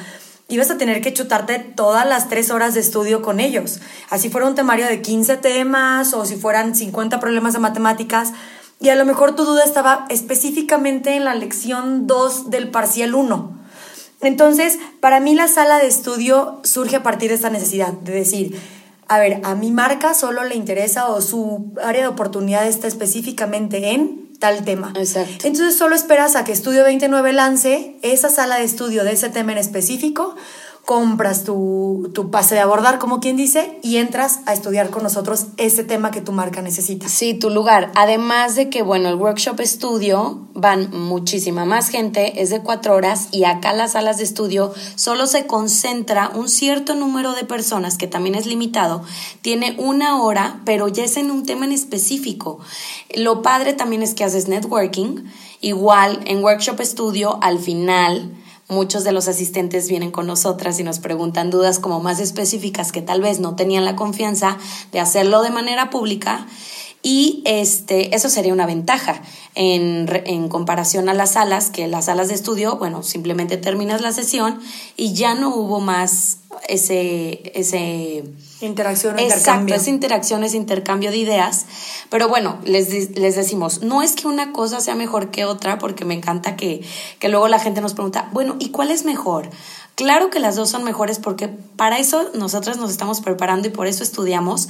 ibas 0.49 0.71
a 0.71 0.79
tener 0.79 1.01
que 1.01 1.13
chutarte 1.13 1.59
todas 1.59 2.07
las 2.07 2.29
tres 2.29 2.51
horas 2.51 2.75
de 2.75 2.81
estudio 2.81 3.23
con 3.23 3.41
ellos. 3.41 3.81
Así 4.11 4.31
fuera 4.31 4.47
un 4.47 4.57
temario 4.57 4.87
de 4.87 5.01
15 5.01 5.37
temas 5.37 6.13
o 6.13 6.25
si 6.25 6.35
fueran 6.37 6.75
50 6.75 7.21
problemas 7.21 7.53
de 7.53 7.59
matemáticas, 7.61 8.33
y 8.81 8.91
a 8.91 8.97
lo 8.97 9.05
mejor 9.05 9.35
tu 9.35 9.45
duda 9.45 9.65
estaba 9.65 10.07
específicamente 10.11 11.17
en 11.17 11.25
la 11.25 11.35
lección 11.35 12.07
2 12.07 12.51
del 12.51 12.71
parcial 12.71 13.15
1. 13.15 13.57
Entonces, 14.21 14.79
para 15.01 15.21
mí 15.21 15.35
la 15.35 15.49
sala 15.49 15.79
de 15.79 15.87
estudio 15.87 16.61
surge 16.65 16.97
a 16.97 17.03
partir 17.03 17.31
de 17.31 17.37
esta 17.37 17.51
necesidad 17.51 17.93
de 17.93 18.13
decir, 18.13 18.61
a 19.09 19.19
ver, 19.19 19.41
a 19.45 19.55
mi 19.55 19.71
marca 19.71 20.15
solo 20.15 20.45
le 20.45 20.57
interesa 20.57 21.09
o 21.09 21.21
su 21.21 21.73
área 21.83 22.03
de 22.03 22.09
oportunidad 22.09 22.67
está 22.67 22.89
específicamente 22.89 23.93
en 23.93 24.27
tal 24.39 24.65
tema. 24.65 24.93
Exacto. 24.97 25.47
Entonces 25.47 25.77
solo 25.77 25.95
esperas 25.95 26.37
a 26.37 26.45
que 26.45 26.53
Estudio 26.53 26.85
29 26.85 27.33
lance 27.33 27.97
esa 28.03 28.29
sala 28.29 28.57
de 28.57 28.65
estudio 28.65 29.05
de 29.05 29.13
ese 29.13 29.31
tema 29.31 29.53
en 29.53 29.59
específico 29.59 30.35
compras 30.87 31.43
tu, 31.43 32.13
tu, 32.15 32.31
pase 32.31 32.55
de 32.55 32.61
abordar, 32.61 33.01
como 33.01 33.19
quien 33.19 33.37
dice, 33.37 33.77
y 33.83 33.97
entras 33.97 34.39
a 34.47 34.55
estudiar 34.55 34.91
con 34.91 35.03
nosotros 35.03 35.47
ese 35.57 35.83
tema 35.83 36.13
que 36.13 36.21
tu 36.21 36.31
marca 36.31 36.63
necesita. 36.63 37.09
Sí, 37.09 37.35
tu 37.35 37.51
lugar. 37.51 37.91
Además 37.97 38.55
de 38.55 38.71
que, 38.71 38.83
bueno, 38.83 39.09
el 39.09 39.17
workshop 39.17 39.59
estudio 39.59 40.47
van 40.55 40.93
muchísima 40.93 41.65
más 41.65 41.89
gente, 41.89 42.41
es 42.41 42.51
de 42.51 42.61
cuatro 42.61 42.95
horas, 42.95 43.29
y 43.33 43.43
acá 43.43 43.73
las 43.73 43.93
salas 43.93 44.19
de 44.19 44.25
estudio 44.25 44.73
solo 44.95 45.27
se 45.27 45.49
concentra 45.49 46.31
un 46.33 46.49
cierto 46.49 46.95
número 46.95 47.35
de 47.35 47.43
personas, 47.43 47.99
que 47.99 48.07
también 48.07 48.37
es 48.37 48.47
limitado, 48.47 49.03
tiene 49.43 49.75
una 49.79 50.23
hora, 50.23 50.61
pero 50.65 50.87
ya 50.87 51.03
es 51.03 51.17
en 51.17 51.33
un 51.33 51.45
tema 51.45 51.65
en 51.65 51.73
específico. 51.73 52.61
Lo 53.13 53.43
padre 53.43 53.73
también 53.73 54.05
es 54.05 54.15
que 54.15 54.23
haces 54.23 54.47
networking, 54.47 55.25
igual 55.61 56.21
en 56.27 56.45
workshop 56.45 56.81
estudio, 56.81 57.41
al 57.43 57.59
final 57.59 58.37
Muchos 58.69 59.05
de 59.05 59.13
los 59.13 59.29
asistentes 59.29 59.89
vienen 59.89 60.11
con 60.11 60.27
nosotras 60.27 60.81
y 60.81 60.83
nos 60.83 60.99
preguntan 60.99 61.51
dudas 61.51 61.79
como 61.79 62.01
más 62.01 62.19
específicas 62.19 62.91
que 62.91 63.01
tal 63.01 63.23
vez 63.23 63.39
no 63.39 63.55
tenían 63.55 63.85
la 63.85 63.95
confianza 63.95 64.59
de 64.91 64.99
hacerlo 64.99 65.43
de 65.43 65.51
manera 65.51 65.89
pública. 65.89 66.49
Y 67.01 67.43
este, 67.45 68.17
eso 68.17 68.29
sería 68.29 68.53
una 68.53 68.67
ventaja 68.67 69.23
en, 69.55 70.09
en, 70.25 70.49
comparación 70.49 71.09
a 71.09 71.15
las 71.15 71.33
salas, 71.33 71.71
que 71.71 71.87
las 71.87 72.07
salas 72.07 72.27
de 72.27 72.35
estudio, 72.35 72.77
bueno, 72.79 73.05
simplemente 73.05 73.57
terminas 73.57 74.01
la 74.01 74.13
sesión 74.13 74.59
y 74.97 75.13
ya 75.13 75.35
no 75.35 75.55
hubo 75.55 75.79
más 75.79 76.39
ese... 76.69 77.53
ese 77.55 78.25
interacción, 78.61 79.19
Exacto, 79.19 79.39
intercambio. 79.39 79.75
esa 79.75 79.91
interacción, 79.91 80.45
ese 80.45 80.57
intercambio 80.57 81.11
de 81.11 81.19
ideas. 81.19 81.67
Pero 82.11 82.29
bueno, 82.29 82.59
les, 82.65 83.17
les 83.17 83.37
decimos, 83.37 83.83
no 83.83 84.03
es 84.03 84.13
que 84.13 84.27
una 84.27 84.53
cosa 84.53 84.81
sea 84.81 84.95
mejor 84.95 85.31
que 85.31 85.45
otra, 85.45 85.79
porque 85.79 86.05
me 86.05 86.15
encanta 86.15 86.57
que, 86.57 86.83
que 87.19 87.29
luego 87.29 87.49
la 87.49 87.59
gente 87.59 87.81
nos 87.81 87.95
pregunta, 87.95 88.29
bueno, 88.33 88.57
¿y 88.59 88.71
cuál 88.71 88.91
es 88.91 89.05
mejor? 89.05 89.51
Claro 89.95 90.29
que 90.31 90.41
las 90.41 90.57
dos 90.57 90.69
son 90.69 90.85
mejores 90.85 91.19
porque 91.19 91.49
para 91.49 91.99
eso 91.99 92.31
nosotras 92.35 92.77
nos 92.77 92.91
estamos 92.91 93.21
preparando 93.21 93.69
y 93.69 93.71
por 93.71 93.87
eso 93.87 94.03
estudiamos. 94.03 94.69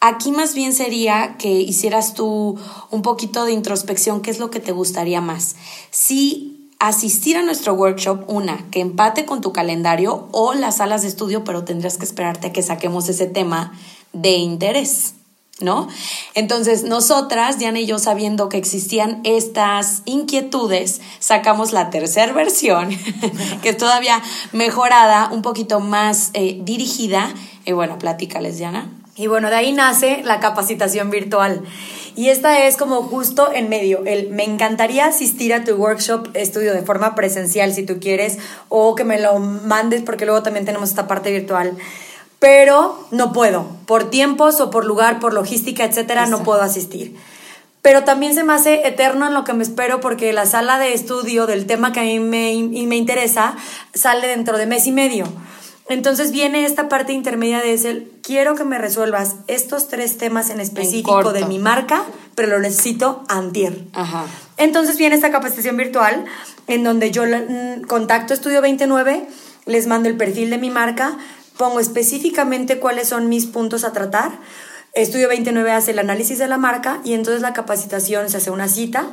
Aquí 0.00 0.32
más 0.32 0.54
bien 0.54 0.72
sería 0.72 1.36
que 1.38 1.50
hicieras 1.50 2.14
tú 2.14 2.58
un 2.90 3.02
poquito 3.02 3.44
de 3.44 3.52
introspección, 3.52 4.22
qué 4.22 4.30
es 4.30 4.38
lo 4.38 4.50
que 4.50 4.60
te 4.60 4.72
gustaría 4.72 5.20
más. 5.20 5.56
Si 5.90 6.59
asistir 6.80 7.36
a 7.36 7.42
nuestro 7.42 7.74
workshop, 7.74 8.24
una, 8.26 8.66
que 8.70 8.80
empate 8.80 9.26
con 9.26 9.40
tu 9.42 9.52
calendario 9.52 10.28
o 10.32 10.54
las 10.54 10.78
salas 10.78 11.02
de 11.02 11.08
estudio, 11.08 11.44
pero 11.44 11.62
tendrías 11.62 11.98
que 11.98 12.06
esperarte 12.06 12.48
a 12.48 12.52
que 12.52 12.62
saquemos 12.62 13.08
ese 13.08 13.26
tema 13.26 13.72
de 14.12 14.32
interés. 14.32 15.14
¿No? 15.60 15.88
Entonces, 16.34 16.84
nosotras, 16.84 17.58
Diana 17.58 17.80
y 17.80 17.86
yo, 17.86 17.98
sabiendo 17.98 18.48
que 18.48 18.56
existían 18.56 19.20
estas 19.24 20.00
inquietudes, 20.06 21.02
sacamos 21.18 21.72
la 21.74 21.90
tercera 21.90 22.32
versión, 22.32 22.88
que 23.62 23.68
es 23.68 23.76
todavía 23.76 24.22
mejorada, 24.52 25.28
un 25.30 25.42
poquito 25.42 25.78
más 25.80 26.30
eh, 26.32 26.60
dirigida. 26.62 27.34
Y 27.66 27.72
bueno, 27.72 27.98
platícales, 27.98 28.56
Diana. 28.56 28.90
Y 29.16 29.26
bueno, 29.26 29.50
de 29.50 29.56
ahí 29.56 29.72
nace 29.72 30.22
la 30.24 30.40
capacitación 30.40 31.10
virtual. 31.10 31.62
Y 32.16 32.28
esta 32.28 32.66
es 32.66 32.76
como 32.76 33.02
justo 33.02 33.50
en 33.52 33.68
medio. 33.68 34.02
El, 34.04 34.30
me 34.30 34.44
encantaría 34.44 35.06
asistir 35.06 35.54
a 35.54 35.64
tu 35.64 35.72
workshop 35.74 36.28
estudio 36.34 36.72
de 36.72 36.82
forma 36.82 37.14
presencial 37.14 37.72
si 37.72 37.84
tú 37.84 37.98
quieres 38.00 38.38
o 38.68 38.94
que 38.94 39.04
me 39.04 39.20
lo 39.20 39.38
mandes 39.38 40.02
porque 40.02 40.26
luego 40.26 40.42
también 40.42 40.66
tenemos 40.66 40.90
esta 40.90 41.06
parte 41.06 41.30
virtual. 41.30 41.76
Pero 42.38 43.06
no 43.10 43.32
puedo. 43.32 43.66
Por 43.86 44.10
tiempos 44.10 44.60
o 44.60 44.70
por 44.70 44.84
lugar, 44.84 45.20
por 45.20 45.34
logística, 45.34 45.84
etcétera, 45.84 46.26
no 46.26 46.42
puedo 46.42 46.62
asistir. 46.62 47.16
Pero 47.82 48.04
también 48.04 48.34
se 48.34 48.44
me 48.44 48.52
hace 48.52 48.86
eterno 48.86 49.26
en 49.26 49.34
lo 49.34 49.44
que 49.44 49.54
me 49.54 49.62
espero 49.62 50.00
porque 50.00 50.32
la 50.32 50.44
sala 50.44 50.78
de 50.78 50.92
estudio 50.92 51.46
del 51.46 51.66
tema 51.66 51.92
que 51.92 52.00
a 52.00 52.02
mí 52.02 52.20
me, 52.20 52.52
me 52.86 52.96
interesa 52.96 53.56
sale 53.94 54.26
dentro 54.26 54.58
de 54.58 54.66
mes 54.66 54.86
y 54.86 54.92
medio. 54.92 55.24
Entonces 55.90 56.30
viene 56.30 56.64
esta 56.64 56.88
parte 56.88 57.12
intermedia 57.12 57.60
de 57.60 57.74
ese, 57.74 58.06
quiero 58.22 58.54
que 58.54 58.62
me 58.62 58.78
resuelvas 58.78 59.34
estos 59.48 59.88
tres 59.88 60.18
temas 60.18 60.48
en 60.50 60.60
específico 60.60 61.32
de 61.32 61.44
mi 61.46 61.58
marca, 61.58 62.04
pero 62.36 62.48
lo 62.48 62.60
necesito 62.60 63.24
antier. 63.28 63.76
Ajá. 63.92 64.26
Entonces 64.56 64.98
viene 64.98 65.16
esta 65.16 65.32
capacitación 65.32 65.76
virtual 65.76 66.24
en 66.68 66.84
donde 66.84 67.10
yo 67.10 67.24
mm, 67.24 67.82
contacto 67.88 68.34
Estudio 68.34 68.62
29, 68.62 69.26
les 69.66 69.88
mando 69.88 70.08
el 70.08 70.16
perfil 70.16 70.50
de 70.50 70.58
mi 70.58 70.70
marca, 70.70 71.18
pongo 71.56 71.80
específicamente 71.80 72.78
cuáles 72.78 73.08
son 73.08 73.28
mis 73.28 73.46
puntos 73.46 73.82
a 73.82 73.92
tratar. 73.92 74.30
Estudio 74.94 75.26
29 75.26 75.72
hace 75.72 75.90
el 75.90 75.98
análisis 75.98 76.38
de 76.38 76.46
la 76.46 76.56
marca 76.56 77.00
y 77.02 77.14
entonces 77.14 77.42
la 77.42 77.52
capacitación 77.52 78.30
se 78.30 78.36
hace 78.36 78.52
una 78.52 78.68
cita 78.68 79.08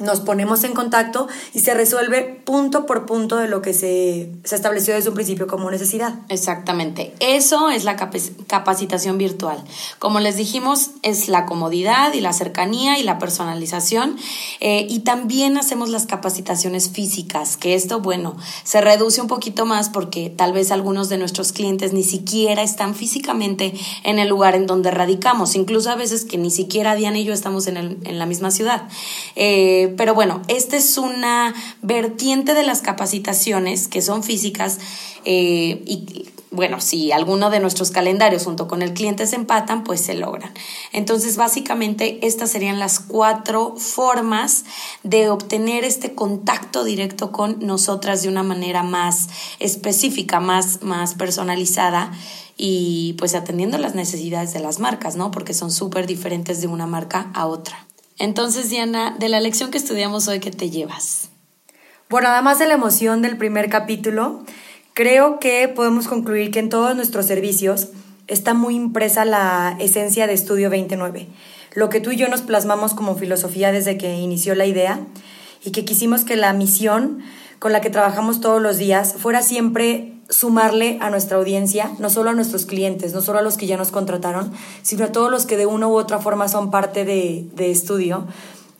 nos 0.00 0.20
ponemos 0.20 0.64
en 0.64 0.72
contacto 0.72 1.28
y 1.54 1.60
se 1.60 1.74
resuelve 1.74 2.42
punto 2.44 2.86
por 2.86 3.06
punto 3.06 3.36
de 3.36 3.48
lo 3.48 3.62
que 3.62 3.74
se, 3.74 4.30
estableció 4.44 4.94
desde 4.94 5.08
un 5.08 5.14
principio 5.14 5.46
como 5.46 5.70
necesidad. 5.70 6.20
Exactamente. 6.28 7.14
Eso 7.20 7.70
es 7.70 7.84
la 7.84 7.96
capacitación 7.96 9.18
virtual. 9.18 9.62
Como 9.98 10.20
les 10.20 10.36
dijimos, 10.36 10.90
es 11.02 11.28
la 11.28 11.46
comodidad 11.46 12.12
y 12.14 12.20
la 12.20 12.32
cercanía 12.32 12.98
y 12.98 13.02
la 13.02 13.18
personalización. 13.18 14.16
Eh, 14.60 14.86
y 14.88 15.00
también 15.00 15.56
hacemos 15.56 15.88
las 15.88 16.06
capacitaciones 16.06 16.90
físicas, 16.90 17.56
que 17.56 17.74
esto, 17.74 18.00
bueno, 18.00 18.36
se 18.64 18.80
reduce 18.80 19.20
un 19.20 19.28
poquito 19.28 19.66
más 19.66 19.88
porque 19.88 20.30
tal 20.30 20.52
vez 20.52 20.70
algunos 20.70 21.08
de 21.08 21.18
nuestros 21.18 21.52
clientes 21.52 21.92
ni 21.92 22.02
siquiera 22.02 22.62
están 22.62 22.94
físicamente 22.94 23.74
en 24.04 24.18
el 24.18 24.28
lugar 24.28 24.54
en 24.54 24.66
donde 24.66 24.90
radicamos. 24.90 25.54
Incluso 25.54 25.90
a 25.90 25.96
veces 25.96 26.24
que 26.24 26.38
ni 26.38 26.50
siquiera 26.50 26.94
Diana 26.94 27.18
y 27.18 27.24
yo 27.24 27.32
estamos 27.32 27.66
en, 27.66 27.76
el, 27.76 27.98
en 28.04 28.18
la 28.18 28.26
misma 28.26 28.50
ciudad. 28.50 28.88
Eh, 29.36 29.89
pero 29.96 30.14
bueno, 30.14 30.42
esta 30.48 30.76
es 30.76 30.98
una 30.98 31.54
vertiente 31.82 32.54
de 32.54 32.62
las 32.62 32.82
capacitaciones 32.82 33.88
que 33.88 34.02
son 34.02 34.22
físicas 34.22 34.78
eh, 35.24 35.82
y 35.86 36.28
bueno, 36.52 36.80
si 36.80 37.12
alguno 37.12 37.48
de 37.48 37.60
nuestros 37.60 37.92
calendarios 37.92 38.44
junto 38.44 38.66
con 38.66 38.82
el 38.82 38.92
cliente 38.92 39.26
se 39.26 39.36
empatan, 39.36 39.84
pues 39.84 40.00
se 40.00 40.14
logran. 40.14 40.52
Entonces, 40.92 41.36
básicamente, 41.36 42.26
estas 42.26 42.50
serían 42.50 42.80
las 42.80 42.98
cuatro 42.98 43.76
formas 43.76 44.64
de 45.04 45.30
obtener 45.30 45.84
este 45.84 46.14
contacto 46.14 46.82
directo 46.82 47.30
con 47.30 47.58
nosotras 47.60 48.22
de 48.22 48.28
una 48.28 48.42
manera 48.42 48.82
más 48.82 49.28
específica, 49.60 50.40
más, 50.40 50.82
más 50.82 51.14
personalizada 51.14 52.10
y 52.56 53.14
pues 53.14 53.34
atendiendo 53.34 53.78
las 53.78 53.94
necesidades 53.94 54.52
de 54.52 54.60
las 54.60 54.80
marcas, 54.80 55.14
¿no? 55.14 55.30
Porque 55.30 55.54
son 55.54 55.70
súper 55.70 56.06
diferentes 56.06 56.60
de 56.60 56.66
una 56.66 56.86
marca 56.86 57.30
a 57.32 57.46
otra. 57.46 57.86
Entonces, 58.20 58.68
Diana, 58.68 59.16
de 59.18 59.30
la 59.30 59.40
lección 59.40 59.70
que 59.70 59.78
estudiamos 59.78 60.28
hoy, 60.28 60.40
¿qué 60.40 60.50
te 60.50 60.68
llevas? 60.68 61.30
Bueno, 62.10 62.28
además 62.28 62.58
de 62.58 62.66
la 62.66 62.74
emoción 62.74 63.22
del 63.22 63.38
primer 63.38 63.70
capítulo, 63.70 64.44
creo 64.92 65.40
que 65.40 65.68
podemos 65.68 66.06
concluir 66.06 66.50
que 66.50 66.58
en 66.58 66.68
todos 66.68 66.94
nuestros 66.94 67.24
servicios 67.24 67.88
está 68.26 68.52
muy 68.52 68.76
impresa 68.76 69.24
la 69.24 69.74
esencia 69.80 70.26
de 70.26 70.34
Estudio 70.34 70.68
29, 70.68 71.28
lo 71.72 71.88
que 71.88 72.02
tú 72.02 72.10
y 72.10 72.16
yo 72.16 72.28
nos 72.28 72.42
plasmamos 72.42 72.92
como 72.92 73.16
filosofía 73.16 73.72
desde 73.72 73.96
que 73.96 74.18
inició 74.18 74.54
la 74.54 74.66
idea 74.66 75.00
y 75.64 75.70
que 75.70 75.86
quisimos 75.86 76.26
que 76.26 76.36
la 76.36 76.52
misión 76.52 77.22
con 77.58 77.72
la 77.72 77.80
que 77.80 77.88
trabajamos 77.88 78.42
todos 78.42 78.60
los 78.60 78.76
días 78.76 79.14
fuera 79.14 79.40
siempre 79.40 80.12
sumarle 80.30 80.98
a 81.00 81.10
nuestra 81.10 81.36
audiencia, 81.36 81.92
no 81.98 82.08
solo 82.08 82.30
a 82.30 82.32
nuestros 82.32 82.64
clientes, 82.64 83.12
no 83.12 83.20
solo 83.20 83.40
a 83.40 83.42
los 83.42 83.56
que 83.56 83.66
ya 83.66 83.76
nos 83.76 83.90
contrataron, 83.90 84.52
sino 84.82 85.04
a 85.04 85.12
todos 85.12 85.30
los 85.30 85.44
que 85.44 85.56
de 85.56 85.66
una 85.66 85.88
u 85.88 85.98
otra 85.98 86.20
forma 86.20 86.48
son 86.48 86.70
parte 86.70 87.04
de, 87.04 87.46
de 87.54 87.70
estudio, 87.70 88.26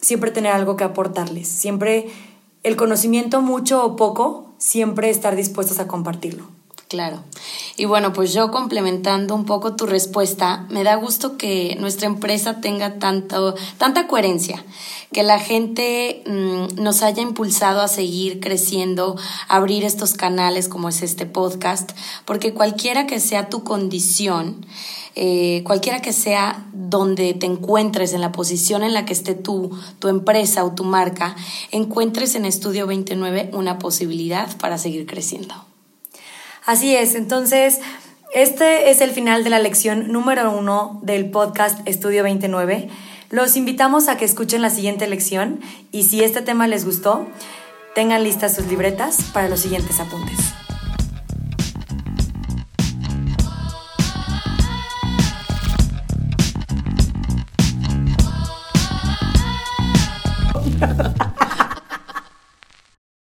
siempre 0.00 0.30
tener 0.30 0.52
algo 0.52 0.76
que 0.76 0.84
aportarles, 0.84 1.48
siempre 1.48 2.08
el 2.62 2.76
conocimiento 2.76 3.40
mucho 3.40 3.84
o 3.84 3.96
poco, 3.96 4.52
siempre 4.58 5.10
estar 5.10 5.36
dispuestos 5.36 5.78
a 5.78 5.88
compartirlo. 5.88 6.46
Claro. 6.88 7.22
Y 7.80 7.86
bueno, 7.86 8.12
pues 8.12 8.34
yo 8.34 8.50
complementando 8.50 9.34
un 9.34 9.46
poco 9.46 9.74
tu 9.74 9.86
respuesta, 9.86 10.66
me 10.68 10.84
da 10.84 10.96
gusto 10.96 11.38
que 11.38 11.78
nuestra 11.80 12.08
empresa 12.08 12.60
tenga 12.60 12.98
tanto, 12.98 13.54
tanta 13.78 14.06
coherencia, 14.06 14.62
que 15.14 15.22
la 15.22 15.38
gente 15.38 16.22
mm, 16.26 16.82
nos 16.82 17.02
haya 17.02 17.22
impulsado 17.22 17.80
a 17.80 17.88
seguir 17.88 18.38
creciendo, 18.38 19.16
abrir 19.48 19.86
estos 19.86 20.12
canales 20.12 20.68
como 20.68 20.90
es 20.90 21.00
este 21.00 21.24
podcast, 21.24 21.92
porque 22.26 22.52
cualquiera 22.52 23.06
que 23.06 23.18
sea 23.18 23.48
tu 23.48 23.64
condición, 23.64 24.66
eh, 25.16 25.62
cualquiera 25.64 26.02
que 26.02 26.12
sea 26.12 26.68
donde 26.74 27.32
te 27.32 27.46
encuentres, 27.46 28.12
en 28.12 28.20
la 28.20 28.30
posición 28.30 28.82
en 28.82 28.92
la 28.92 29.06
que 29.06 29.14
esté 29.14 29.34
tu, 29.34 29.70
tu 29.98 30.08
empresa 30.08 30.66
o 30.66 30.74
tu 30.74 30.84
marca, 30.84 31.34
encuentres 31.70 32.34
en 32.34 32.44
Estudio 32.44 32.86
29 32.86 33.52
una 33.54 33.78
posibilidad 33.78 34.54
para 34.58 34.76
seguir 34.76 35.06
creciendo. 35.06 35.69
Así 36.66 36.94
es, 36.94 37.14
entonces, 37.14 37.80
este 38.34 38.90
es 38.90 39.00
el 39.00 39.10
final 39.10 39.44
de 39.44 39.50
la 39.50 39.58
lección 39.58 40.12
número 40.12 40.50
uno 40.56 41.00
del 41.02 41.30
podcast 41.30 41.80
Estudio 41.86 42.22
29. 42.22 42.88
Los 43.30 43.56
invitamos 43.56 44.08
a 44.08 44.16
que 44.16 44.24
escuchen 44.24 44.62
la 44.62 44.70
siguiente 44.70 45.06
lección 45.06 45.60
y 45.90 46.04
si 46.04 46.22
este 46.22 46.42
tema 46.42 46.66
les 46.68 46.84
gustó, 46.84 47.26
tengan 47.94 48.22
listas 48.22 48.54
sus 48.54 48.66
libretas 48.66 49.18
para 49.32 49.48
los 49.48 49.60
siguientes 49.60 49.98
apuntes. 50.00 50.38